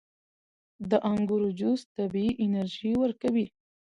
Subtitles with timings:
[0.89, 3.45] •د انګورو جوس طبیعي انرژي ورکوي.